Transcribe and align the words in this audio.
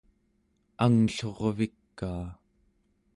angllurvikaa 0.85 2.25